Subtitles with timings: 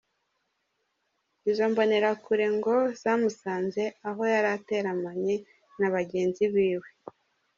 [1.49, 5.35] Izo mbonerakure ngo zamusanze aho yarateramanye
[5.79, 6.89] n’abagenzi biwe.